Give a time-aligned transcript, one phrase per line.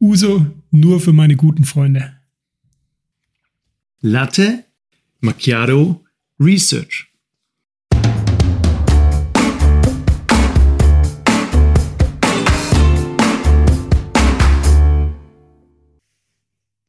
[0.00, 2.20] Uso nur für meine guten Freunde.
[4.00, 4.64] Latte
[5.18, 6.04] Macchiato
[6.38, 7.12] Research.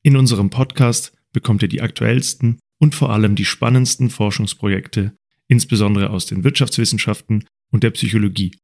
[0.03, 5.17] In unserem Podcast bekommt ihr die aktuellsten und vor allem die spannendsten Forschungsprojekte,
[5.47, 8.55] insbesondere aus den Wirtschaftswissenschaften und der Psychologie.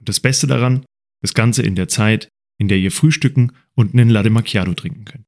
[0.00, 0.84] Und das Beste daran,
[1.22, 2.28] das Ganze in der Zeit,
[2.58, 5.24] in der ihr frühstücken und einen Latte Macchiato trinken könnt.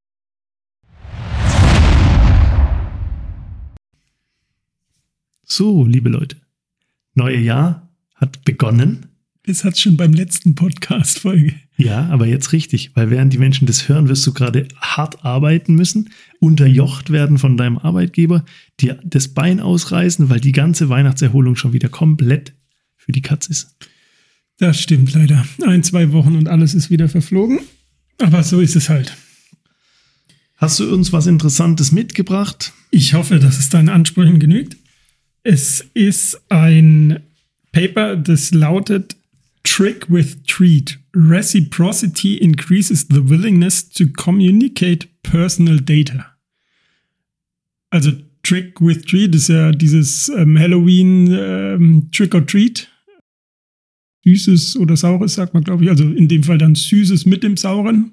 [5.44, 6.36] So, liebe Leute,
[7.14, 9.06] neue Jahr hat begonnen.
[9.44, 11.54] Das hat schon beim letzten Podcast-Folge.
[11.78, 15.74] Ja, aber jetzt richtig, weil während die Menschen das hören, wirst du gerade hart arbeiten
[15.74, 18.44] müssen, unterjocht werden von deinem Arbeitgeber,
[18.78, 22.52] dir das Bein ausreißen, weil die ganze Weihnachtserholung schon wieder komplett
[22.96, 23.74] für die Katz ist.
[24.58, 25.46] Das stimmt leider.
[25.64, 27.60] Ein, zwei Wochen und alles ist wieder verflogen.
[28.18, 29.16] Aber so ist es halt.
[30.56, 32.72] Hast du uns was Interessantes mitgebracht?
[32.90, 34.76] Ich hoffe, dass es deinen Ansprüchen genügt.
[35.44, 37.20] Es ist ein
[37.70, 39.16] Paper, das lautet
[39.62, 40.98] Trick with Treat.
[41.14, 46.26] Reciprocity increases the willingness to communicate personal data.
[47.90, 48.10] Also
[48.42, 52.88] Trick with Treat ist ja dieses ähm, Halloween ähm, Trick or Treat.
[54.36, 55.90] Süßes oder Saures, sagt man, glaube ich.
[55.90, 58.12] Also in dem Fall dann Süßes mit dem Sauren.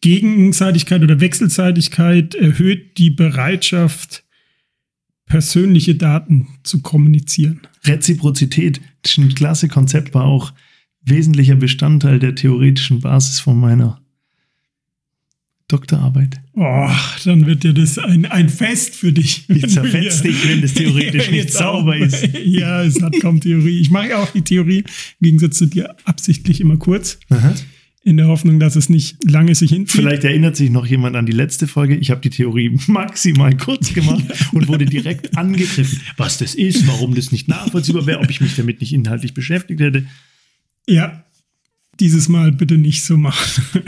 [0.00, 4.24] Gegenseitigkeit oder Wechselseitigkeit erhöht die Bereitschaft,
[5.26, 7.60] persönliche Daten zu kommunizieren.
[7.84, 10.52] Reziprozität, das ist ein klasse Konzept, war auch
[11.02, 14.00] wesentlicher Bestandteil der theoretischen Basis von meiner
[15.68, 16.40] Doktorarbeit.
[16.54, 16.88] Oh,
[17.24, 19.44] dann wird ja das ein, ein Fest für dich.
[19.48, 22.26] Wie zerfetzt dich, wenn das theoretisch nicht sauber ist.
[22.44, 23.78] Ja, es hat kaum Theorie.
[23.78, 24.84] Ich mache ja auch die Theorie, im
[25.20, 27.18] Gegensatz zu dir, absichtlich immer kurz.
[27.28, 27.54] Aha.
[28.02, 30.00] In der Hoffnung, dass es nicht lange sich hinzieht.
[30.00, 31.96] Vielleicht erinnert sich noch jemand an die letzte Folge.
[31.96, 37.14] Ich habe die Theorie maximal kurz gemacht und wurde direkt angegriffen, was das ist, warum
[37.14, 40.06] das nicht nachvollziehbar wäre, ob ich mich damit nicht inhaltlich beschäftigt hätte.
[40.88, 41.24] Ja,
[42.00, 43.82] dieses Mal bitte nicht so machen.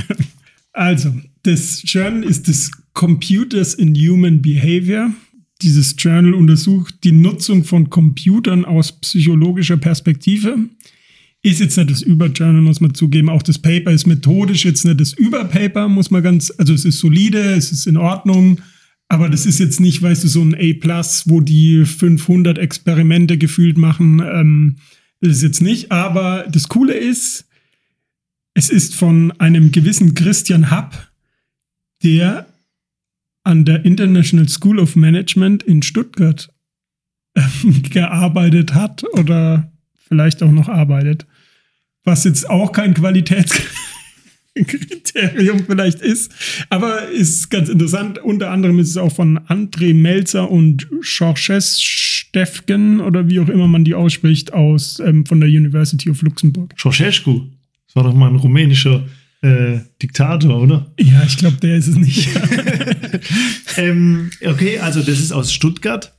[0.80, 5.12] Also, das Journal ist das Computers in Human Behavior.
[5.60, 10.56] Dieses Journal untersucht die Nutzung von Computern aus psychologischer Perspektive.
[11.42, 13.28] Ist jetzt nicht das Überjournal, muss man zugeben.
[13.28, 16.98] Auch das Paper ist methodisch jetzt nicht das Überpaper, muss man ganz, also es ist
[16.98, 18.62] solide, es ist in Ordnung.
[19.08, 23.76] Aber das ist jetzt nicht, weißt du, so ein A+, wo die 500 Experimente gefühlt
[23.76, 24.22] machen.
[24.24, 24.76] Ähm,
[25.20, 25.92] das ist jetzt nicht.
[25.92, 27.49] Aber das Coole ist,
[28.54, 31.10] es ist von einem gewissen Christian Happ,
[32.02, 32.46] der
[33.44, 36.48] an der International School of Management in Stuttgart
[37.34, 37.42] äh,
[37.90, 39.72] gearbeitet hat oder
[40.08, 41.26] vielleicht auch noch arbeitet.
[42.04, 46.32] Was jetzt auch kein Qualitätskriterium vielleicht ist,
[46.70, 48.18] aber ist ganz interessant.
[48.18, 53.68] Unter anderem ist es auch von André Melzer und Georges Stefken oder wie auch immer
[53.68, 56.74] man die ausspricht, aus ähm, von der University of Luxemburg.
[56.78, 57.50] Ceausescu.
[57.90, 59.04] Das war doch mal ein rumänischer
[59.42, 60.92] äh, Diktator, oder?
[60.96, 62.28] Ja, ich glaube, der ist es nicht.
[63.76, 66.16] ähm, okay, also das ist aus Stuttgart.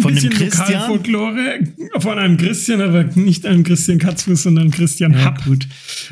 [0.00, 0.86] Von dem Christian.
[0.86, 1.58] Folklore
[1.98, 5.44] von einem Christian, aber nicht einem Christian Katzfuß, sondern Christian ja, Happ.
[5.44, 5.68] Gut.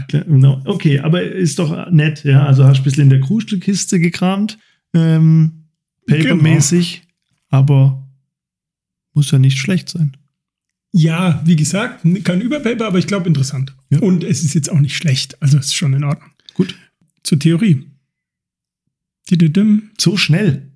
[0.08, 0.60] Genau.
[0.66, 2.44] Okay, aber ist doch nett, ja.
[2.44, 4.58] Also hast du ein bisschen in der Krustückkiste gekramt,
[4.92, 5.68] ähm,
[6.06, 7.62] papermäßig, genau.
[7.62, 8.08] aber
[9.14, 10.18] muss ja nicht schlecht sein.
[10.98, 13.76] Ja, wie gesagt, kein Überpaper, aber ich glaube interessant.
[13.90, 13.98] Ja.
[13.98, 15.40] Und es ist jetzt auch nicht schlecht.
[15.42, 16.30] Also es ist schon in Ordnung.
[16.54, 16.74] Gut.
[17.22, 17.84] Zur Theorie.
[20.00, 20.72] So schnell.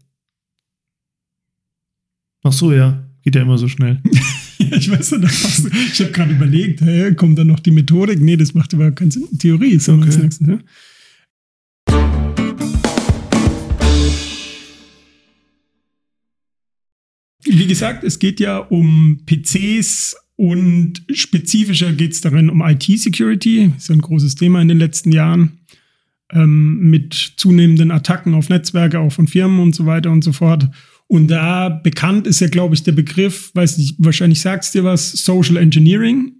[2.42, 3.02] Ach so, ja.
[3.22, 4.02] Geht ja immer so schnell.
[4.58, 8.20] ja, ich weiß nicht, ich habe gerade überlegt, hä, kommt dann noch die Methodik?
[8.20, 9.26] Nee, das macht überhaupt keinen Sinn.
[9.38, 10.04] Theorie ist okay.
[10.04, 10.44] das nächste.
[10.44, 10.64] Ne?
[17.52, 23.72] Wie gesagt, es geht ja um PCs und spezifischer geht es darin um IT-Security.
[23.76, 25.58] Ist ein großes Thema in den letzten Jahren.
[26.32, 30.68] Ähm, mit zunehmenden Attacken auf Netzwerke, auch von Firmen und so weiter und so fort.
[31.08, 35.10] Und da bekannt ist ja, glaube ich, der Begriff, weiß nicht, wahrscheinlich sagst dir was,
[35.10, 36.32] Social Engineering.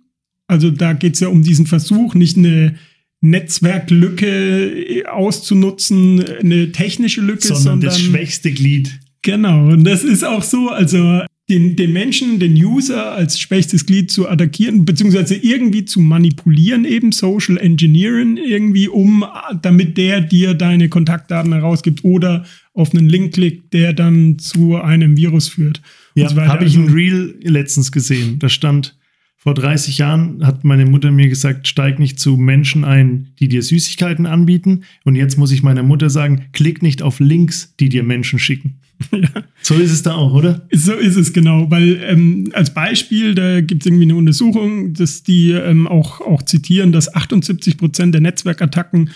[0.46, 2.76] Also da geht es ja um diesen Versuch, nicht eine
[3.20, 9.00] Netzwerklücke auszunutzen, eine technische Lücke, sondern, sondern das schwächste Glied.
[9.22, 11.20] Genau, und das ist auch so, also
[11.50, 17.12] den, den Menschen, den User als schwächstes Glied zu attackieren, beziehungsweise irgendwie zu manipulieren, eben
[17.12, 19.24] Social Engineering, irgendwie, um,
[19.60, 25.16] damit der dir deine Kontaktdaten herausgibt oder auf einen Link klickt, der dann zu einem
[25.16, 25.82] Virus führt.
[26.14, 28.38] Ja, so habe ich also, ein Reel letztens gesehen.
[28.38, 28.96] Da stand
[29.36, 33.62] Vor 30 Jahren hat meine Mutter mir gesagt, steig nicht zu Menschen ein, die dir
[33.62, 34.84] Süßigkeiten anbieten.
[35.04, 38.80] Und jetzt muss ich meiner Mutter sagen, klick nicht auf Links, die dir Menschen schicken.
[39.12, 39.28] Ja.
[39.62, 40.66] So ist es da auch, oder?
[40.72, 45.22] So ist es genau, weil ähm, als Beispiel, da gibt es irgendwie eine Untersuchung, dass
[45.22, 49.10] die ähm, auch, auch zitieren, dass 78 Prozent der Netzwerkattacken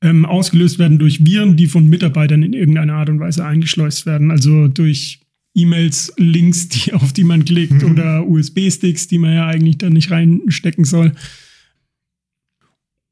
[0.00, 4.30] ähm, ausgelöst werden durch Viren, die von Mitarbeitern in irgendeiner Art und Weise eingeschleust werden.
[4.30, 5.20] Also durch
[5.54, 7.90] E-Mails, Links, die, auf die man klickt mhm.
[7.92, 11.12] oder USB-Sticks, die man ja eigentlich da nicht reinstecken soll.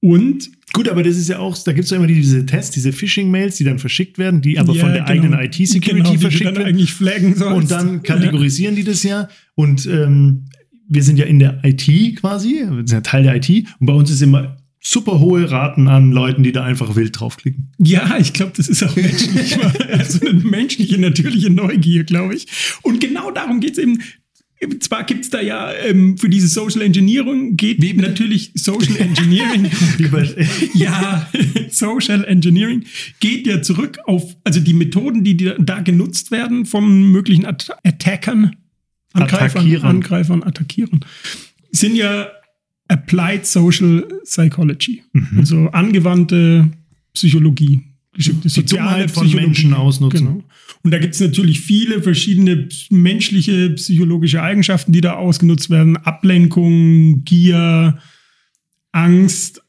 [0.03, 2.93] Und Gut, aber das ist ja auch, da gibt es ja immer diese Tests, diese
[2.93, 6.45] Phishing-Mails, die dann verschickt werden, die aber ja, von der genau, eigenen IT-Security genau, verschickt
[6.45, 6.65] werden.
[6.65, 7.55] eigentlich flaggen sollst.
[7.55, 8.81] Und dann kategorisieren ja.
[8.81, 9.29] die das ja.
[9.55, 10.47] Und ähm,
[10.89, 13.51] wir sind ja in der IT quasi, wir sind ja Teil der IT.
[13.81, 17.71] Und bei uns ist immer super hohe Raten an Leuten, die da einfach wild draufklicken.
[17.79, 19.59] Ja, ich glaube, das ist auch menschlich.
[19.91, 22.47] also eine menschliche, natürliche Neugier, glaube ich.
[22.83, 24.01] Und genau darum geht es eben.
[24.81, 29.71] Zwar gibt es da ja ähm, für diese Social Engineering geht Wie natürlich Social Engineering.
[30.75, 31.29] ja,
[31.71, 32.85] Social Engineering
[33.21, 38.57] geht ja zurück auf, also die Methoden, die da genutzt werden von möglichen At Attackern,
[39.13, 41.05] Angreifern, Angreifern, attackieren,
[41.71, 42.29] sind ja
[42.89, 45.39] Applied Social Psychology, mhm.
[45.39, 46.71] also angewandte
[47.15, 47.81] Psychologie.
[48.15, 49.47] Die Dummheit von Psychologie.
[49.47, 50.27] Menschen ausnutzen.
[50.27, 50.45] Genau.
[50.85, 55.97] Und da gibt es natürlich viele verschiedene menschliche psychologische Eigenschaften, die da ausgenutzt werden.
[55.97, 57.99] Ablenkung, Gier,
[58.91, 59.63] Angst.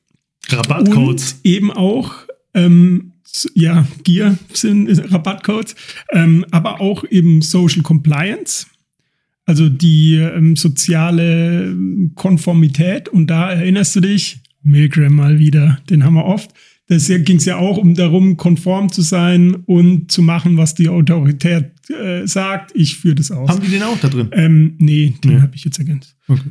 [0.50, 1.34] Rabattcodes.
[1.34, 2.14] Und eben auch,
[2.54, 3.14] ähm,
[3.54, 5.76] ja, Gier sind Rabattcodes,
[6.12, 8.68] ähm, aber auch eben Social Compliance.
[9.46, 11.76] Also die ähm, soziale
[12.16, 13.10] Konformität.
[13.10, 16.52] Und da erinnerst du dich, Milgram mal wieder, den haben wir oft.
[16.98, 20.90] Da ging es ja auch um darum, konform zu sein und zu machen, was die
[20.90, 22.72] Autorität äh, sagt.
[22.76, 23.50] Ich führe das aus.
[23.50, 24.30] Haben die den auch da drin?
[24.32, 25.42] Ähm, nee, den nee.
[25.42, 26.16] habe ich jetzt ergänzt.
[26.28, 26.50] Okay.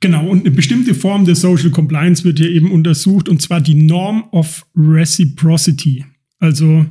[0.00, 3.74] Genau, und eine bestimmte Form der Social Compliance wird hier eben untersucht, und zwar die
[3.74, 6.04] Norm of Reciprocity.
[6.38, 6.86] Also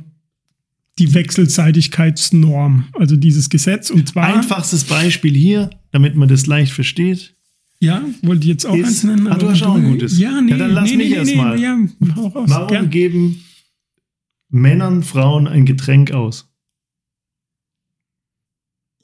[0.98, 3.90] die Wechselseitigkeitsnorm, also dieses Gesetz.
[3.90, 4.34] Und zwar.
[4.34, 7.35] Einfachstes Beispiel hier, damit man das leicht versteht.
[7.80, 9.26] Ja, wollte ich jetzt auch ist, eins nennen.
[9.26, 10.18] Ah, du hast auch ein gutes.
[10.18, 11.56] Ja, nee, ja, dann lass nee, mich nee, erstmal.
[11.56, 12.90] Nee, ja, Warum Gern.
[12.90, 13.44] geben
[14.48, 16.48] Männern Frauen ein Getränk aus?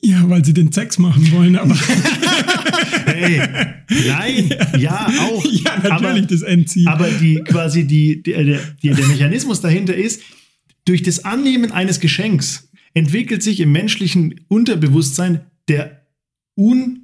[0.01, 1.77] Ja, weil sie den Sex machen wollen, aber.
[3.07, 3.41] hey,
[4.07, 5.45] nein, ja, auch.
[5.45, 6.89] Ja, natürlich aber, das Endziel.
[6.89, 10.23] Aber die quasi die, der, der, der Mechanismus dahinter ist,
[10.85, 16.07] durch das Annehmen eines Geschenks entwickelt sich im menschlichen Unterbewusstsein der
[16.57, 17.02] un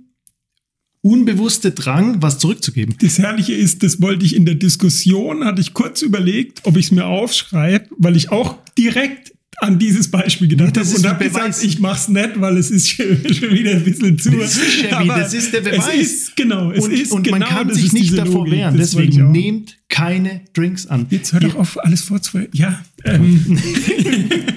[1.09, 2.95] unbewusste Drang, was zurückzugeben.
[3.01, 6.87] Das Herrliche ist, das wollte ich in der Diskussion, hatte ich kurz überlegt, ob ich
[6.87, 11.65] es mir aufschreibe, weil ich auch direkt an dieses Beispiel gedacht habe und habe gesagt,
[11.65, 14.31] ich mach's nicht, weil es ist schon, wieder ein bisschen zu.
[14.31, 15.89] Das ist, Chevy, das ist der Beweis.
[15.95, 18.77] Es ist, genau, es und, ist und genau, man kann sich nicht davor Logik, wehren.
[18.77, 21.07] Deswegen nehmt keine Drinks an.
[21.11, 22.49] Jetzt hör doch auf, alles vorzuführen.
[22.53, 22.81] Ja.
[23.05, 23.59] Ähm.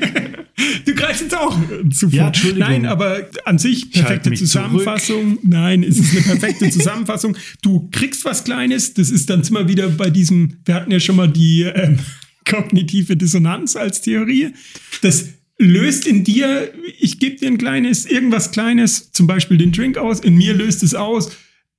[1.01, 1.57] du greifst jetzt auch
[1.91, 2.69] zu Ja, Entschuldigung.
[2.69, 5.37] Nein, aber an sich perfekte Zusammenfassung.
[5.37, 5.39] Zurück.
[5.43, 7.35] Nein, es ist eine perfekte Zusammenfassung.
[7.61, 11.15] Du kriegst was Kleines, das ist dann immer wieder bei diesem, wir hatten ja schon
[11.15, 11.99] mal die ähm,
[12.49, 14.53] kognitive Dissonanz als Theorie.
[15.01, 15.25] Das
[15.57, 20.19] löst in dir, ich gebe dir ein kleines, irgendwas Kleines, zum Beispiel den Drink aus,
[20.19, 21.31] in mir löst es aus,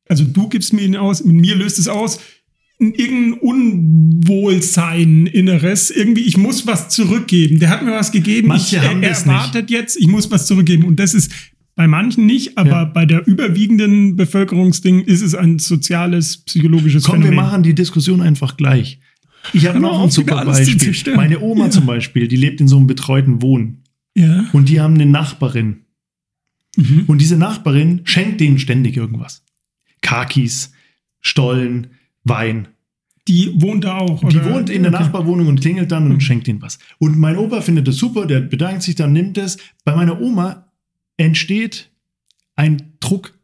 [0.08, 2.20] also du gibst mir ihn aus, in mir löst es aus,
[2.78, 7.58] irgendein Unwohlsein inneres, irgendwie, ich muss was zurückgeben.
[7.58, 9.78] Der hat mir was gegeben, Manche ich, haben er, erwartet nicht.
[9.78, 10.84] jetzt, ich muss was zurückgeben.
[10.84, 11.30] Und das ist
[11.74, 12.84] bei manchen nicht, aber ja.
[12.84, 17.32] bei der überwiegenden Bevölkerungsding ist es ein soziales, psychologisches Komm, Phänomen.
[17.32, 19.00] wir machen die Diskussion einfach gleich.
[19.52, 21.16] Ich habe noch ein super Beispiel.
[21.16, 21.70] Meine Oma ja.
[21.70, 23.82] zum Beispiel, die lebt in so einem betreuten Wohnen.
[24.14, 24.46] Ja.
[24.52, 25.84] Und die haben eine Nachbarin.
[26.76, 27.04] Mhm.
[27.06, 29.44] Und diese Nachbarin schenkt denen ständig irgendwas.
[30.00, 30.72] Kakis,
[31.20, 31.88] Stollen,
[32.24, 32.68] Wein.
[33.28, 34.28] Die wohnt da auch.
[34.28, 35.04] Die wohnt in der okay.
[35.04, 36.20] Nachbarwohnung und klingelt dann und mhm.
[36.20, 36.78] schenkt ihnen was.
[36.98, 39.58] Und mein Opa findet das super, der bedankt sich dann, nimmt es.
[39.84, 40.72] Bei meiner Oma
[41.16, 41.90] entsteht
[42.56, 43.38] ein Druck,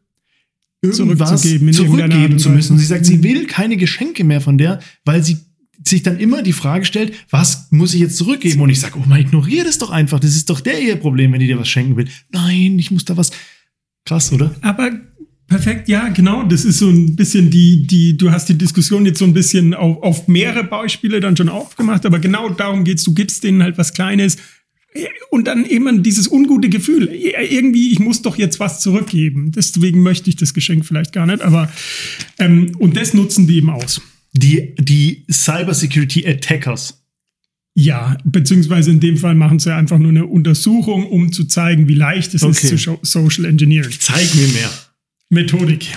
[0.81, 2.73] irgendwas zurückzugeben, zurückgeben zu müssen.
[2.73, 5.37] Und sie sagt, sie will keine Geschenke mehr von der, weil sie
[5.85, 8.61] sich dann immer die Frage stellt, was muss ich jetzt zurückgeben?
[8.61, 10.19] Und ich sage, oh man, ignoriere das doch einfach.
[10.19, 12.07] Das ist doch der ihr Problem, wenn die dir was schenken will.
[12.31, 13.31] Nein, ich muss da was.
[14.05, 14.53] Krass, oder?
[14.61, 14.91] Aber
[15.49, 16.43] perfekt, ja, genau.
[16.43, 19.73] Das ist so ein bisschen die, die, du hast die Diskussion jetzt so ein bisschen
[19.73, 23.03] auf, auf mehrere Beispiele dann schon aufgemacht, aber genau darum geht's.
[23.03, 24.37] Du gibst denen halt was Kleines,
[25.29, 29.51] und dann eben dieses ungute Gefühl, irgendwie, ich muss doch jetzt was zurückgeben.
[29.51, 31.71] Deswegen möchte ich das Geschenk vielleicht gar nicht, aber
[32.39, 34.01] ähm, und das nutzen die eben aus
[34.33, 36.95] die, die Cybersecurity Attackers.
[37.75, 41.93] Ja, beziehungsweise in dem Fall machen sie einfach nur eine Untersuchung, um zu zeigen, wie
[41.93, 42.73] leicht es okay.
[42.73, 43.95] ist zu Social Engineering.
[43.99, 44.69] Zeig mir mehr.
[45.31, 45.95] Methodik.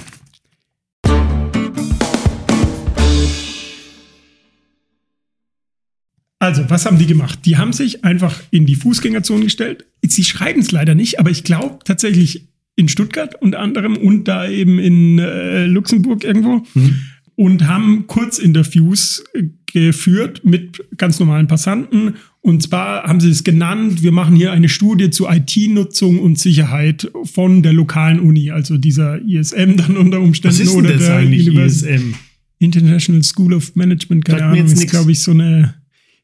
[6.38, 7.38] Also, was haben die gemacht?
[7.46, 9.86] Die haben sich einfach in die Fußgängerzone gestellt.
[10.02, 14.46] Sie schreiben es leider nicht, aber ich glaube tatsächlich in Stuttgart unter anderem und da
[14.46, 17.00] eben in äh, Luxemburg irgendwo mhm.
[17.34, 24.02] und haben Kurzinterviews äh, geführt mit ganz normalen Passanten und zwar haben sie es genannt,
[24.02, 29.22] wir machen hier eine Studie zu IT-Nutzung und Sicherheit von der lokalen Uni, also dieser
[29.22, 30.58] ISM dann unter Umständen.
[30.58, 32.14] Was ist denn oder das der eigentlich ISM?
[32.58, 35.74] International School of Management, keine Ahnung, ist glaube ich so eine,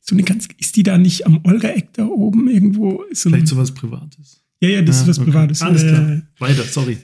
[0.01, 3.05] so eine ganz, ist die da nicht am Olga-Eck da oben irgendwo?
[3.13, 4.43] So Vielleicht sowas Privates.
[4.61, 5.31] Ja, ja, das ja, ist was okay.
[5.31, 5.63] Privates.
[5.63, 6.11] Alles klar.
[6.11, 6.99] Äh, Weiter, sorry.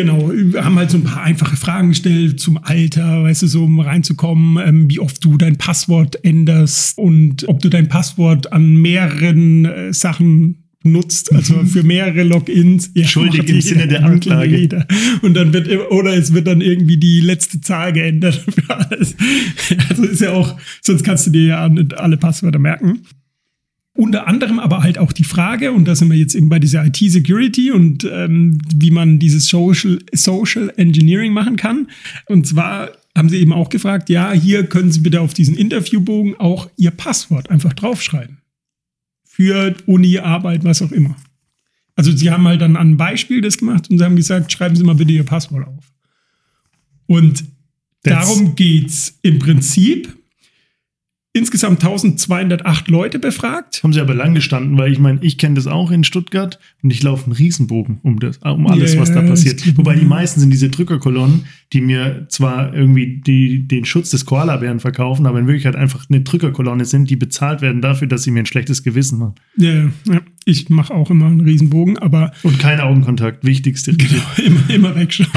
[0.00, 3.64] Genau, wir haben halt so ein paar einfache Fragen gestellt zum Alter, weißt du, so
[3.64, 8.76] um reinzukommen, ähm, wie oft du dein Passwort änderst und ob du dein Passwort an
[8.76, 11.66] mehreren äh, Sachen nutzt, also mhm.
[11.66, 12.90] für mehrere Logins.
[12.94, 14.56] Ja, Schuldig im Sinne der Anklage.
[14.56, 14.86] Jeder.
[15.20, 19.14] Und dann wird, oder es wird dann irgendwie die letzte Zahl geändert für alles.
[19.90, 23.00] Also ist ja auch, sonst kannst du dir ja nicht alle Passwörter merken.
[24.00, 26.86] Unter anderem aber halt auch die Frage, und da sind wir jetzt eben bei dieser
[26.86, 31.86] IT-Security und ähm, wie man dieses Social, Social Engineering machen kann.
[32.24, 36.34] Und zwar haben sie eben auch gefragt, ja, hier können Sie bitte auf diesen Interviewbogen
[36.40, 38.38] auch Ihr Passwort einfach draufschreiben.
[39.22, 41.14] Für Uni, Arbeit, was auch immer.
[41.94, 44.82] Also sie haben halt dann ein Beispiel das gemacht und sie haben gesagt, schreiben Sie
[44.82, 45.92] mal bitte Ihr Passwort auf.
[47.06, 47.44] Und
[48.02, 50.16] That's darum geht's im Prinzip
[51.32, 53.82] insgesamt 1208 Leute befragt.
[53.82, 56.90] Haben sie aber lang gestanden, weil ich meine, ich kenne das auch in Stuttgart und
[56.90, 59.76] ich laufe einen Riesenbogen um, das, um alles, yeah, was da passiert.
[59.76, 64.80] Wobei die meisten sind diese Drückerkolonnen, die mir zwar irgendwie die, den Schutz des Koalabären
[64.80, 68.40] verkaufen, aber in Wirklichkeit einfach eine Drückerkolonne sind, die bezahlt werden dafür, dass sie mir
[68.40, 69.34] ein schlechtes Gewissen machen.
[69.56, 70.20] Ja, ja.
[70.44, 72.32] ich mache auch immer einen Riesenbogen, aber.
[72.42, 73.94] Und kein Augenkontakt, wichtigste.
[73.94, 75.28] Genau, immer, immer wegschauen.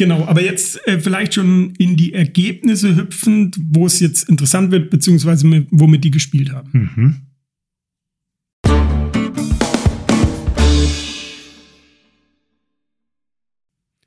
[0.00, 4.88] Genau, aber jetzt äh, vielleicht schon in die Ergebnisse hüpfend, wo es jetzt interessant wird,
[4.88, 6.70] beziehungsweise mit, womit die gespielt haben.
[6.72, 7.16] Mhm.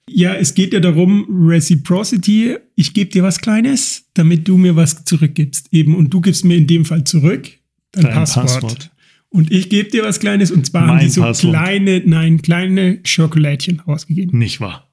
[0.09, 5.05] Ja, es geht ja darum, Reciprocity, ich gebe dir was Kleines, damit du mir was
[5.05, 5.67] zurückgibst.
[5.71, 7.51] Eben, und du gibst mir in dem Fall zurück
[7.91, 8.47] dein, dein Passwort.
[8.47, 8.91] Passwort.
[9.29, 11.53] Und ich gebe dir was Kleines, und zwar mein haben die so Passwort.
[11.53, 14.39] kleine, nein, kleine Schokolädchen ausgegeben.
[14.39, 14.89] Nicht wahr?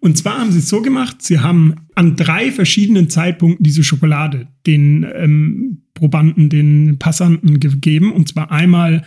[0.00, 4.48] Und zwar haben sie es so gemacht, sie haben an drei verschiedenen Zeitpunkten diese Schokolade
[4.66, 8.12] den ähm, Probanden, den Passanten gegeben.
[8.12, 9.04] Und zwar einmal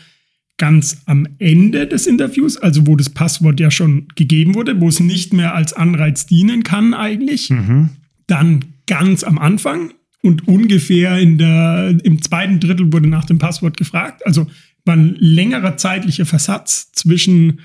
[0.58, 5.00] ganz am Ende des Interviews, also wo das Passwort ja schon gegeben wurde, wo es
[5.00, 7.50] nicht mehr als Anreiz dienen kann eigentlich.
[7.50, 7.90] Mhm.
[8.28, 13.78] Dann ganz am Anfang und ungefähr in der, im zweiten Drittel wurde nach dem Passwort
[13.78, 14.26] gefragt.
[14.28, 14.48] Also
[14.86, 17.60] war ein längerer zeitlicher Versatz zwischen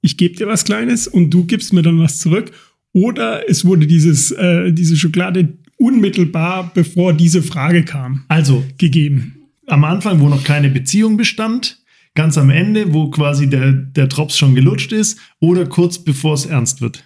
[0.00, 2.52] ich gebe dir was Kleines und du gibst mir dann was zurück.
[2.94, 9.34] Oder es wurde dieses, äh, diese Schokolade unmittelbar, bevor diese Frage kam, also gegeben.
[9.66, 11.82] Am Anfang, wo noch keine Beziehung bestand,
[12.14, 16.46] ganz am Ende, wo quasi der, der Drops schon gelutscht ist, oder kurz bevor es
[16.46, 17.04] ernst wird.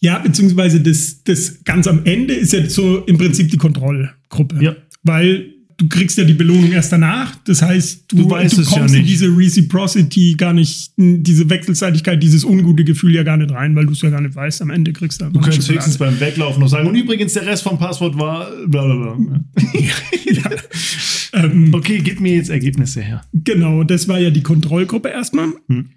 [0.00, 4.62] Ja, beziehungsweise das, das ganz am Ende ist ja so im Prinzip die Kontrollgruppe.
[4.62, 4.76] Ja.
[5.02, 7.34] Weil du kriegst ja die Belohnung erst danach.
[7.44, 12.22] Das heißt, du, du, weißt du kommst ja in diese Reciprocity gar nicht, diese Wechselseitigkeit,
[12.22, 14.62] dieses ungute Gefühl ja gar nicht rein, weil du es ja gar nicht weißt.
[14.62, 17.62] Am Ende kriegst du Du könntest höchstens beim Weglaufen noch sagen, und übrigens, der Rest
[17.62, 19.40] vom Passwort war bla bla bla.
[20.24, 20.50] ja.
[21.34, 23.22] ähm, okay, gib mir jetzt Ergebnisse her.
[23.32, 25.48] Genau, das war ja die Kontrollgruppe erstmal.
[25.68, 25.90] Hm.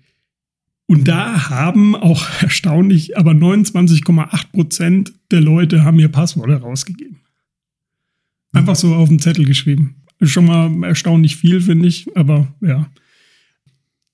[0.88, 7.17] Und da haben auch erstaunlich, aber 29,8 Prozent der Leute haben ihr Passwort herausgegeben.
[8.55, 9.95] Einfach so auf dem Zettel geschrieben.
[10.19, 12.89] Ist schon mal erstaunlich viel, finde ich, aber ja.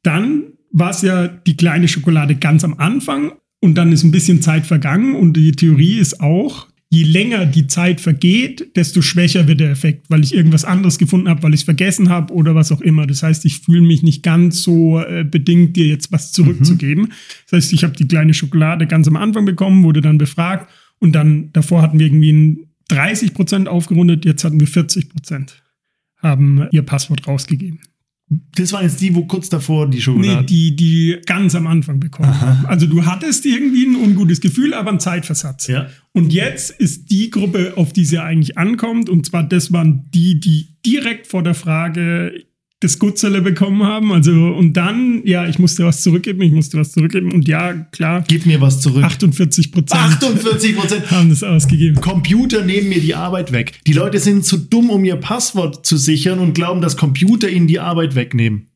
[0.03, 4.41] Dann war es ja die kleine Schokolade ganz am Anfang und dann ist ein bisschen
[4.41, 9.61] Zeit vergangen und die Theorie ist auch, je länger die Zeit vergeht, desto schwächer wird
[9.61, 12.71] der Effekt, weil ich irgendwas anderes gefunden habe, weil ich es vergessen habe oder was
[12.71, 13.07] auch immer.
[13.07, 17.05] Das heißt, ich fühle mich nicht ganz so äh, bedingt, dir jetzt was zurückzugeben.
[17.05, 17.11] Mhm.
[17.49, 20.69] Das heißt, ich habe die kleine Schokolade ganz am Anfang bekommen, wurde dann befragt
[20.99, 25.63] und dann davor hatten wir irgendwie ein 30 Prozent aufgerundet, jetzt hatten wir 40 Prozent,
[26.17, 27.79] haben ihr Passwort rausgegeben.
[28.55, 30.41] Das waren jetzt die, wo kurz davor die Schokolade.
[30.41, 32.59] Nee, die, die ganz am Anfang bekommen Aha.
[32.59, 32.65] haben.
[32.65, 35.67] Also du hattest irgendwie ein ungutes Gefühl, aber ein Zeitversatz.
[35.67, 35.87] Ja.
[36.13, 40.39] Und jetzt ist die Gruppe, auf die sie eigentlich ankommt, und zwar das waren die,
[40.39, 42.45] die direkt vor der Frage,
[42.81, 44.11] das Gutzelle bekommen haben.
[44.11, 47.31] Also, und dann, ja, ich musste was zurückgeben, ich musste was zurückgeben.
[47.31, 48.23] Und ja, klar.
[48.27, 49.03] Gib mir was zurück.
[49.03, 50.01] 48 Prozent.
[50.01, 52.01] 48 Prozent haben das ausgegeben.
[52.01, 53.79] Computer nehmen mir die Arbeit weg.
[53.85, 57.67] Die Leute sind zu dumm, um ihr Passwort zu sichern und glauben, dass Computer ihnen
[57.67, 58.67] die Arbeit wegnehmen.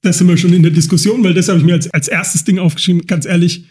[0.00, 2.44] Da sind wir schon in der Diskussion, weil das habe ich mir als, als erstes
[2.44, 3.06] Ding aufgeschrieben.
[3.06, 3.66] Ganz ehrlich,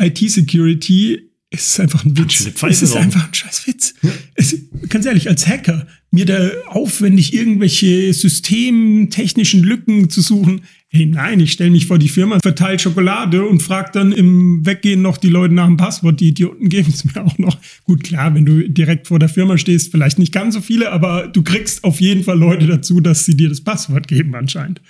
[0.00, 2.50] IT-Security ist einfach ein Witz.
[2.62, 3.94] Es ist einfach ein scheiß Witz.
[4.34, 4.56] Es,
[4.88, 10.62] ganz ehrlich, als Hacker, mir da aufwendig irgendwelche systemtechnischen Lücken zu suchen.
[10.88, 15.02] Hey, nein, ich stelle mich vor die Firma, verteile Schokolade und frage dann im Weggehen
[15.02, 16.20] noch die Leute nach dem Passwort.
[16.20, 17.58] Die Idioten geben es mir auch noch.
[17.84, 21.26] Gut, klar, wenn du direkt vor der Firma stehst, vielleicht nicht ganz so viele, aber
[21.28, 24.80] du kriegst auf jeden Fall Leute dazu, dass sie dir das Passwort geben anscheinend.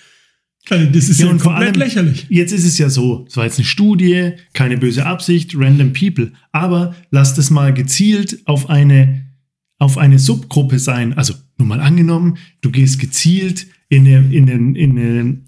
[0.71, 2.27] Also, das ist ja, vor komplett allem, lächerlich.
[2.31, 6.33] Jetzt ist es ja so, es war jetzt eine Studie, keine böse Absicht, random people.
[6.53, 9.27] Aber lass das mal gezielt auf eine,
[9.79, 11.13] auf eine Subgruppe sein.
[11.13, 15.39] Also nur mal angenommen, du gehst gezielt in eine, in eine, in eine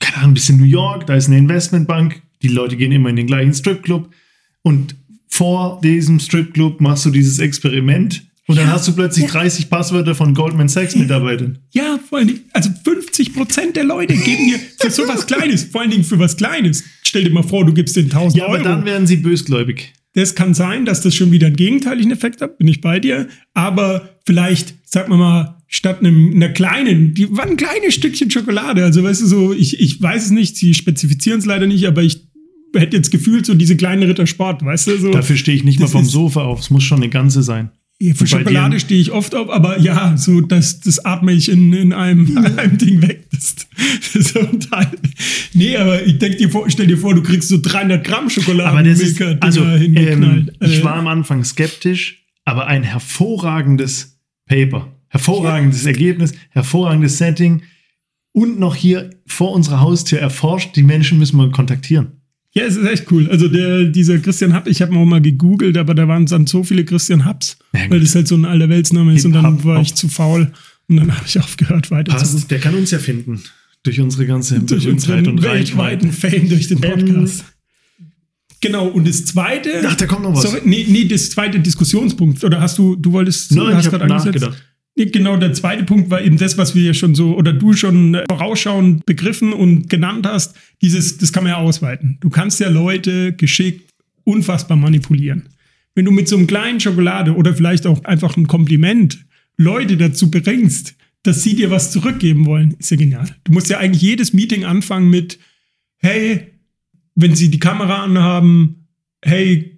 [0.00, 3.16] keine Ahnung, bis in New York, da ist eine Investmentbank, die Leute gehen immer in
[3.16, 4.10] den gleichen Stripclub
[4.62, 4.96] und
[5.28, 9.30] vor diesem Stripclub machst du dieses Experiment und dann Ja, hast du plötzlich ja.
[9.32, 11.58] 30 Passwörter von Goldman Sachs Mitarbeitern.
[11.72, 15.64] Ja, vor allen Dingen, also 50 Prozent der Leute geben dir für so was Kleines,
[15.64, 16.84] vor allen Dingen für was Kleines.
[17.02, 18.64] Stell dir mal vor, du gibst den 1000 Ja, aber Euro.
[18.64, 19.92] dann werden sie bösgläubig.
[20.14, 23.26] Das kann sein, dass das schon wieder einen gegenteiligen Effekt hat, bin ich bei dir.
[23.52, 28.84] Aber vielleicht, sag mal mal, statt einem, einer kleinen, die war ein kleines Stückchen Schokolade.
[28.84, 32.02] Also weißt du so, ich, ich weiß es nicht, sie spezifizieren es leider nicht, aber
[32.02, 32.28] ich
[32.76, 34.98] hätte jetzt gefühlt so diese kleinen Ritter Sport, weißt du?
[34.98, 36.60] So, Dafür stehe ich nicht mal vom Sofa auf.
[36.60, 37.70] Es muss schon eine ganze sein.
[38.04, 41.72] Ja, Für Schokolade stehe ich oft auf, aber ja, so das, das atme ich in,
[41.72, 43.26] in einem, einem Ding weg.
[43.30, 43.56] Das,
[44.00, 44.90] das ist so ein Teil.
[45.54, 48.68] Nee, aber ich denke dir vor, stell dir vor, du kriegst so 300 Gramm Schokolade
[48.68, 55.86] Aber das ist, also, ähm, ich war am Anfang skeptisch, aber ein hervorragendes Paper, hervorragendes
[55.86, 57.62] Ergebnis, hervorragendes Setting
[58.32, 60.76] und noch hier vor unserer Haustür erforscht.
[60.76, 62.20] Die Menschen müssen wir kontaktieren.
[62.56, 63.28] Ja, es ist echt cool.
[63.30, 66.62] Also der, dieser Christian Hub, ich habe auch mal gegoogelt, aber da waren dann so
[66.62, 69.64] viele Christian Hubs, Ja, weil das halt so ein alter Weltsname ist und dann Hip-Hop
[69.64, 70.52] war ich zu faul
[70.88, 73.42] und dann habe ich aufgehört weiter zu Passt, der kann uns ja finden.
[73.82, 77.44] Durch unsere ganze durch unseren weltweiten Fame durch den Podcast.
[78.60, 79.82] genau, und das zweite.
[79.86, 80.42] Ach, da kommt noch was.
[80.42, 82.42] Sorry, nee, nee, das zweite Diskussionspunkt.
[82.44, 84.42] Oder hast du, du wolltest, Nein, du hast ich habe gerade angesetzt?
[84.42, 84.64] nachgedacht.
[84.96, 88.14] Genau, der zweite Punkt war eben das, was wir ja schon so, oder du schon
[88.14, 90.54] äh, vorausschauend begriffen und genannt hast.
[90.82, 92.18] Dieses, das kann man ja ausweiten.
[92.20, 93.90] Du kannst ja Leute geschickt
[94.22, 95.48] unfassbar manipulieren.
[95.96, 99.24] Wenn du mit so einem kleinen Schokolade oder vielleicht auch einfach ein Kompliment
[99.56, 103.26] Leute dazu bringst, dass sie dir was zurückgeben wollen, ist ja genial.
[103.44, 105.38] Du musst ja eigentlich jedes Meeting anfangen mit,
[105.98, 106.52] hey,
[107.14, 108.86] wenn sie die Kamera anhaben,
[109.22, 109.73] hey,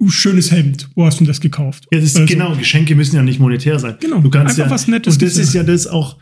[0.00, 1.86] uh, schönes Hemd, wo hast du das gekauft?
[1.92, 2.32] Ja, das ist Oder so.
[2.32, 2.56] genau.
[2.56, 3.96] Geschenke müssen ja nicht monetär sein.
[4.00, 6.18] Genau, Du kannst einfach ja, was Nettes Und das ist ja das auch,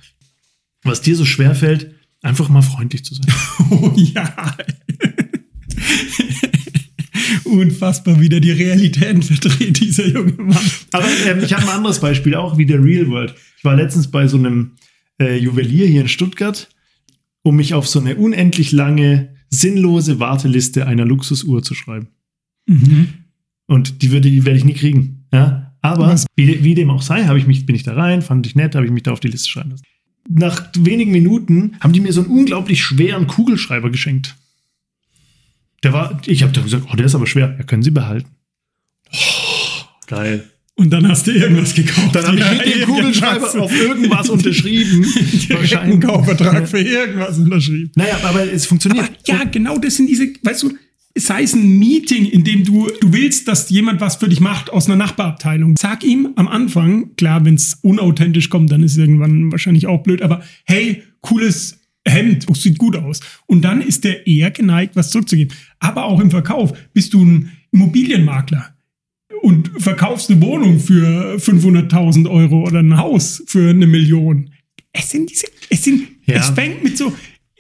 [0.83, 3.27] was dir so schwer fällt, einfach mal freundlich zu sein.
[3.71, 4.33] Oh ja.
[7.45, 10.59] Unfassbar wieder die Realitäten verdreht, dieser junge Mann.
[10.93, 13.35] Aber ähm, ich habe ein anderes Beispiel, auch wie der Real World.
[13.59, 14.73] Ich war letztens bei so einem
[15.21, 16.69] äh, Juwelier hier in Stuttgart,
[17.43, 22.09] um mich auf so eine unendlich lange, sinnlose Warteliste einer Luxusuhr zu schreiben.
[23.73, 25.25] Und die, würde, die werde ich nie kriegen.
[25.33, 25.75] Ja?
[25.81, 28.55] Aber wie, wie dem auch sei, habe ich mich, bin ich da rein, fand ich
[28.55, 29.85] nett, habe ich mich da auf die Liste schreiben lassen.
[30.29, 34.37] Nach wenigen Minuten haben die mir so einen unglaublich schweren Kugelschreiber geschenkt.
[35.83, 37.57] Der war, ich habe dann gesagt, oh, der ist aber schwer.
[37.59, 38.29] Ja, können Sie behalten.
[39.11, 40.45] Oh, geil.
[40.75, 42.15] Und dann hast du irgendwas gekauft.
[42.15, 42.85] Dann habe ich mit dem.
[42.85, 45.07] Kugelschreiber auf irgendwas unterschrieben.
[45.81, 47.91] Einen Kaufvertrag für irgendwas unterschrieben.
[47.95, 49.11] Naja, aber es funktioniert.
[49.27, 50.73] Ja, genau das sind diese, weißt du,
[51.17, 54.71] sei es ein Meeting, in dem du, du willst, dass jemand was für dich macht
[54.71, 55.77] aus einer Nachbarabteilung.
[55.77, 60.03] Sag ihm am Anfang, klar, wenn es unauthentisch kommt, dann ist es irgendwann wahrscheinlich auch
[60.03, 63.21] blöd, aber hey, cooles Hemd, oh, sieht gut aus.
[63.47, 65.55] Und dann ist der eher geneigt, was zurückzugeben.
[65.79, 68.75] Aber auch im Verkauf bist du ein Immobilienmakler
[69.43, 74.51] und verkaufst eine Wohnung für 500.000 Euro oder ein Haus für eine Million.
[74.93, 76.37] Es sind diese, es sind, Ja.
[76.37, 77.13] es fängt mit so,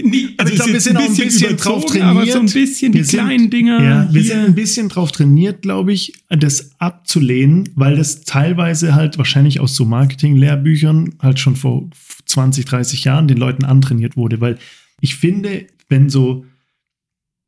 [0.03, 2.33] nie, Aber ich es glaube, wir sind auch ein bisschen drauf überzogen, trainiert.
[2.33, 3.83] So ein bisschen die Wir sind- kleinen Dinger.
[3.83, 9.19] Ja, wir sind ein bisschen drauf trainiert, glaube ich, das abzulehnen, weil das teilweise halt
[9.19, 11.89] wahrscheinlich aus so Marketing-Lehrbüchern halt schon vor
[12.27, 14.41] 20, 30 Jahren den Leuten antrainiert wurde.
[14.41, 14.59] Weil
[15.01, 16.45] ich finde, wenn so,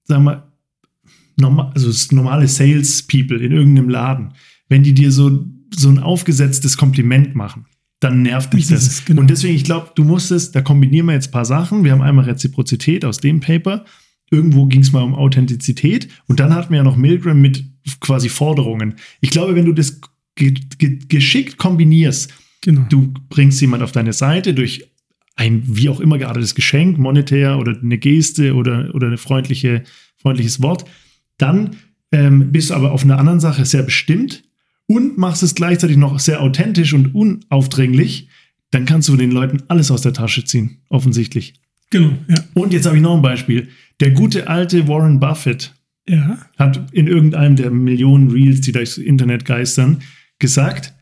[0.04, 0.50] sagen wir,
[1.36, 4.34] normal, also normale Sales-People in irgendeinem Laden,
[4.68, 7.66] wenn die dir so, so ein aufgesetztes Kompliment machen,
[8.04, 9.04] dann nervt mich Das das.
[9.04, 9.22] genau.
[9.22, 11.84] Und deswegen, ich glaube, du musstest, da kombinieren wir jetzt ein paar Sachen.
[11.84, 13.84] Wir haben einmal Reziprozität aus dem Paper.
[14.30, 16.08] Irgendwo ging es mal um Authentizität.
[16.26, 17.64] Und dann hatten wir ja noch Milgram mit
[18.00, 18.96] quasi Forderungen.
[19.20, 20.00] Ich glaube, wenn du das
[20.34, 22.84] ge ge geschickt kombinierst, genau.
[22.90, 24.90] du bringst jemand auf deine Seite durch
[25.36, 29.82] ein wie auch immer geartetes Geschenk, monetär oder eine Geste oder, oder eine freundliche,
[30.18, 30.84] freundliches Wort,
[31.38, 31.76] dann
[32.12, 34.44] ähm, bist du aber auf einer anderen Sache sehr bestimmt
[34.86, 38.28] und machst es gleichzeitig noch sehr authentisch und unaufdringlich,
[38.70, 41.54] dann kannst du den Leuten alles aus der Tasche ziehen, offensichtlich.
[41.90, 42.34] genau, ja.
[42.54, 43.68] Und jetzt habe ich noch ein Beispiel.
[44.00, 45.74] Der gute alte Warren Buffett,
[46.08, 46.38] Ja.
[46.58, 50.02] hat in irgendeinem der Millionen Reels, die durchs Internet geistern,
[50.38, 50.92] gesagt,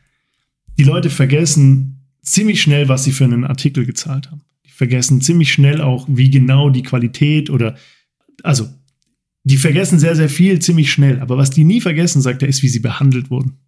[0.78, 4.42] die Leute vergessen ziemlich schnell, was sie für einen Artikel gezahlt haben.
[4.66, 7.74] Die vergessen ziemlich schnell auch, wie genau die Qualität oder,
[8.42, 8.68] also,
[9.44, 11.18] die vergessen sehr, sehr viel ziemlich schnell.
[11.20, 13.58] Aber was die nie vergessen, sagt er, ist, wie sie behandelt wurden.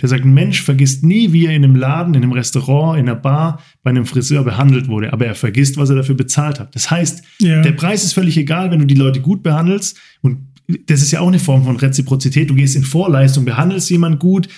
[0.00, 3.08] Der sagt, ein Mensch vergisst nie, wie er in einem Laden, in einem Restaurant, in
[3.08, 6.74] einer Bar, bei einem Friseur behandelt wurde, aber er vergisst, was er dafür bezahlt hat.
[6.74, 7.62] Das heißt, Ja.
[7.62, 9.98] der Preis ist völlig egal, wenn du die Leute gut behandelst.
[10.20, 10.48] Und
[10.86, 12.50] das ist ja auch eine Form von Reziprozität.
[12.50, 14.48] Du gehst in Vorleistung, behandelst jemand gut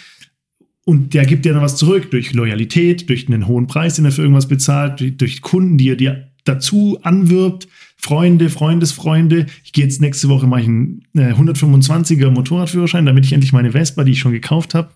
[0.85, 4.12] und der gibt dir dann was zurück durch Loyalität, durch einen hohen Preis, den er
[4.12, 7.66] für irgendwas bezahlt, durch, Kunden, die er dir dazu anwirbt.
[7.99, 9.46] Freunde, Freundesfreunde.
[9.64, 14.05] Ich gehe jetzt nächste Woche ich einen äh, 125er Motorradführerschein, damit ich endlich meine Vespa,
[14.05, 14.90] die ich schon gekauft habe,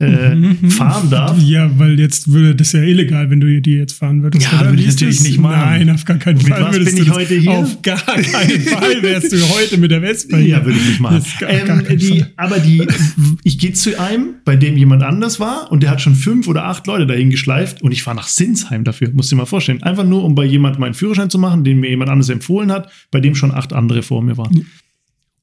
[0.00, 0.70] äh, Mhm.
[0.70, 1.40] fahren darf.
[1.40, 4.44] Ja, weil jetzt würde das ja illegal, wenn du die jetzt fahren würdest.
[4.50, 5.26] Ja, würde ich natürlich das?
[5.26, 5.60] nicht machen.
[5.60, 6.62] Nein, auf gar keinen Mit Fall.
[6.64, 7.50] was bin ich heute hier?
[7.52, 8.24] Auf gar keinen
[8.62, 10.48] Fall wärst du heute mit der Vespa hier.
[10.48, 11.22] Ja, würde ich nicht machen.
[11.38, 12.82] Gar- Ähm, die, aber die,
[13.44, 16.64] ich gehe zu einem, bei dem jemand anders war und der hat schon fünf oder
[16.64, 19.82] acht Leute dahin geschleift und ich fahre nach Sinsheim dafür, musst du dir mal vorstellen.
[19.84, 22.90] Einfach nur, um bei jemand meinen Führerschein zu machen, den mir jemand anderes empfohlen hat,
[23.12, 24.66] bei dem schon acht andere vor mir waren.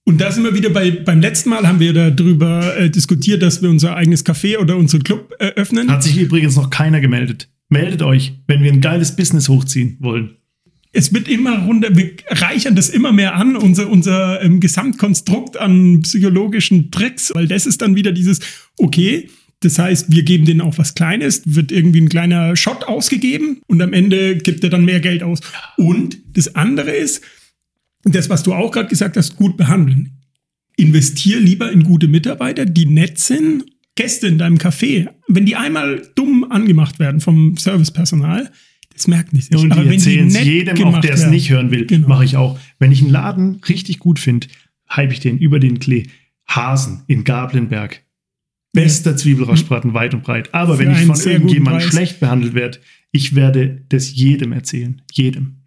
[0.03, 3.61] Und da sind wir wieder bei, beim letzten Mal haben wir darüber äh, diskutiert, dass
[3.61, 5.91] wir unser eigenes Café oder unseren Club eröffnen.
[5.91, 7.49] Hat sich übrigens noch keiner gemeldet.
[7.69, 10.37] Meldet euch, wenn wir ein geiles Business hochziehen wollen.
[10.91, 16.01] es wird immer runter, wir reichern das immer mehr an, unser, unser ähm, Gesamtkonstrukt an
[16.01, 18.39] psychologischen Tricks, weil das ist dann wieder dieses,
[18.77, 19.29] okay,
[19.61, 23.81] das heißt, wir geben denen auch was Kleines, wird irgendwie ein kleiner Shot ausgegeben und
[23.81, 25.39] am Ende gibt er dann mehr Geld aus.
[25.77, 27.21] Und das andere ist,
[28.03, 30.17] das, was du auch gerade gesagt hast, gut behandeln.
[30.77, 33.65] Investier lieber in gute Mitarbeiter, die nett sind.
[33.95, 38.49] Gäste in deinem Café, wenn die einmal dumm angemacht werden vom Servicepersonal,
[38.93, 39.53] das merkt nicht.
[39.55, 41.85] Und Aber die wenn erzählen es jedem, auch der es nicht hören will.
[41.85, 42.07] Genau.
[42.07, 42.59] Mache ich auch.
[42.79, 44.47] Wenn ich einen Laden richtig gut finde,
[44.89, 46.07] hype ich den über den Klee.
[46.47, 48.03] Hasen in Gablenberg.
[48.73, 50.53] Bester Zwiebelrostbraten weit und breit.
[50.53, 52.79] Aber Für wenn ich von irgendjemandem schlecht behandelt werde,
[53.11, 55.01] ich werde das jedem erzählen.
[55.11, 55.60] Jedem.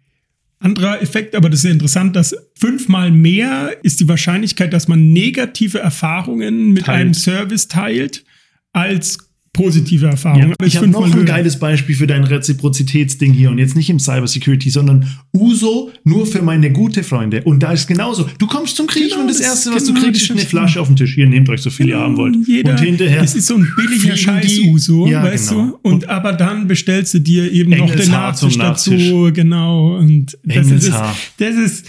[0.59, 5.11] Anderer Effekt, aber das ist ja interessant, dass fünfmal mehr ist die Wahrscheinlichkeit, dass man
[5.11, 6.99] negative Erfahrungen mit Teilt.
[6.99, 8.23] einem Service teilt,
[8.71, 10.53] als positive Erfahrungen.
[10.53, 11.23] Aber ich habe noch ein höher.
[11.25, 16.41] geiles Beispiel für dein Reziprozitätsding hier und jetzt nicht im Cybersecurity, sondern Uso nur für
[16.41, 17.41] meine gute Freunde.
[17.43, 18.29] Und da ist genauso.
[18.37, 20.31] Du kommst zum Griechen Genau, und das, das Erste, was du genau kriegst, die ist
[20.31, 20.41] eine.
[20.41, 21.15] Flasche auf den Tisch.
[21.15, 22.35] Hier, nehmt euch so viel ihr haben wollt.
[22.47, 23.21] Jeder, und hinterher.
[23.21, 25.79] das ist so ein billiger Scheiß Uso, Ja, weißt genau.
[25.83, 25.89] du?
[25.89, 29.33] Und, aber dann bestellst du dir eben noch den Engelshaar zum Nachtisch dazu, Nachtisch.
[29.33, 29.97] genau.
[29.97, 31.15] Und das ist, Engelshaar.
[31.37, 31.85] das ist,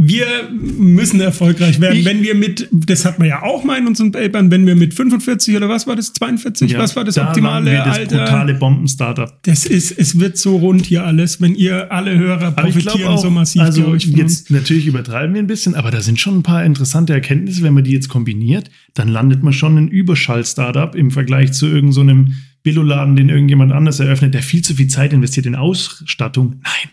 [0.00, 1.98] wir müssen erfolgreich werden.
[1.98, 4.76] Ich- wenn wir mit, das hat man ja auch mal in unseren Papern, wenn wir
[4.76, 7.98] mit 45 oder was war das, 42, Ja, was war das da optimale wir das
[7.98, 8.18] Alter?
[8.18, 9.42] brutale Bomben-Startup.
[9.42, 13.28] Das ist, es wird so rund hier alles, wenn ihr alle Hörer profitieren auch, so
[13.28, 17.12] massiv, also jetzt natürlich übertreiben wir ein bisschen, aber da sind schon ein paar interessante
[17.12, 17.62] Erkenntnisse.
[17.64, 22.26] Wenn man die jetzt kombiniert, dann landet man schon ein Überschall-Startup im Vergleich zu irgendeinem
[22.28, 22.32] so
[22.62, 26.60] Billoladen, den irgendjemand anders eröffnet, der viel zu viel Zeit investiert in Ausstattung.
[26.62, 26.92] Nein,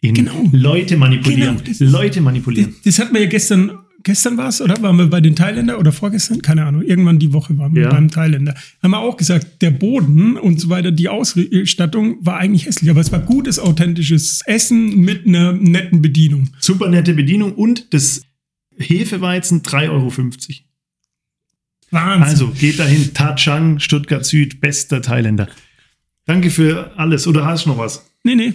[0.00, 0.48] in Genau.
[0.52, 1.56] Leute manipulieren.
[1.58, 2.74] Genau, das Leute manipulieren.
[2.84, 4.80] Das hat man ja gestern, gestern war es, oder?
[4.82, 6.42] Waren wir bei den Thailänder oder vorgestern?
[6.42, 6.82] Keine Ahnung.
[6.82, 7.88] Irgendwann die Woche waren wir Ja.
[7.90, 8.54] beim Thailänder.
[8.82, 13.00] Haben wir auch gesagt, der Boden und so weiter, die Ausstattung war eigentlich hässlich, aber
[13.00, 16.50] es war gutes, authentisches Essen mit einer netten Bedienung.
[16.60, 18.22] Super nette Bedienung und das
[18.78, 20.12] Hefeweizen 3,50 Euro.
[21.90, 22.22] Wahnsinn.
[22.22, 25.48] Also geht dahin, Tachang, Stuttgart Süd, bester Thailänder.
[26.26, 27.26] Danke für alles.
[27.26, 28.04] Oder hast du noch was?
[28.24, 28.54] nee, nee.